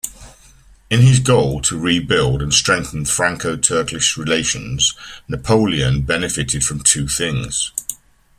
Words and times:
In 0.89 1.01
his 1.01 1.19
goal 1.19 1.61
to 1.61 1.77
rebuild 1.77 2.41
and 2.41 2.51
strengthen 2.51 3.05
Franco-Turkish 3.05 4.17
relations, 4.17 4.95
Napoleon 5.27 6.01
benefited 6.01 6.63
from 6.65 6.79
two 6.79 7.07
things. 7.07 7.71